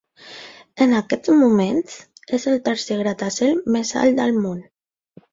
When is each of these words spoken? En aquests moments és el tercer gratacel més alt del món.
En 0.85 0.93
aquests 0.99 1.31
moments 1.41 1.97
és 2.37 2.47
el 2.51 2.57
tercer 2.69 2.97
gratacel 3.01 3.61
més 3.75 3.91
alt 4.05 4.17
del 4.21 4.33
món. 4.47 4.65